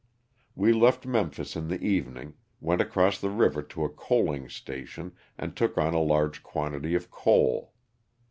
We 0.55 0.73
left 0.73 1.05
Memphis 1.05 1.55
in 1.55 1.67
the 1.67 1.79
evening, 1.79 2.33
went 2.59 2.81
across 2.81 3.21
the 3.21 3.29
river 3.29 3.61
to 3.61 3.85
a 3.85 3.89
coaling 3.89 4.49
station 4.49 5.11
and 5.37 5.55
took 5.55 5.77
on 5.77 5.93
a 5.93 6.01
large 6.01 6.41
quantity 6.41 6.95
of 6.95 7.11
coal. 7.11 7.73